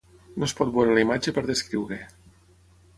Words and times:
No 0.43 0.47
es 0.47 0.55
pot 0.61 0.71
veure 0.77 0.95
la 0.95 1.03
imatge 1.05 1.35
per 1.37 1.45
descriure 1.51 2.03